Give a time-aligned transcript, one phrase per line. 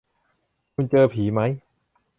[0.73, 1.51] คุณเจอผีมั้ย